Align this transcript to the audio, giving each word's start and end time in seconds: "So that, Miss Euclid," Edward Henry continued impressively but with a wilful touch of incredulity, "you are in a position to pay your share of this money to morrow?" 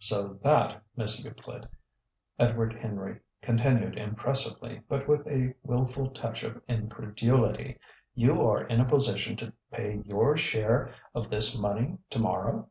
"So 0.00 0.34
that, 0.42 0.82
Miss 0.96 1.24
Euclid," 1.24 1.66
Edward 2.38 2.74
Henry 2.74 3.20
continued 3.40 3.96
impressively 3.96 4.82
but 4.86 5.08
with 5.08 5.26
a 5.26 5.54
wilful 5.62 6.10
touch 6.10 6.42
of 6.42 6.60
incredulity, 6.68 7.78
"you 8.14 8.42
are 8.46 8.66
in 8.66 8.82
a 8.82 8.84
position 8.84 9.34
to 9.36 9.54
pay 9.72 10.02
your 10.04 10.36
share 10.36 10.92
of 11.14 11.30
this 11.30 11.58
money 11.58 11.96
to 12.10 12.18
morrow?" 12.18 12.68